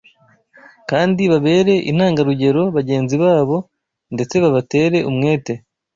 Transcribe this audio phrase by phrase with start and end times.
[0.89, 3.57] kandi babere intangarugero bagenzi babo
[4.13, 5.53] ndetse babatere umwete